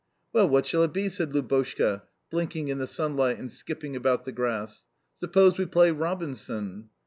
"Well, 0.33 0.49
what 0.49 0.65
shall 0.65 0.81
it 0.81 0.93
be?" 0.93 1.09
said 1.09 1.31
Lubotshka, 1.31 2.01
blinking 2.31 2.69
in 2.69 2.79
the 2.79 2.87
sunlight 2.87 3.37
and 3.37 3.51
skipping 3.51 3.95
about 3.95 4.25
the 4.25 4.31
grass, 4.31 4.87
"Suppose 5.13 5.59
we 5.59 5.67
play 5.67 5.91
Robinson?" 5.91 6.89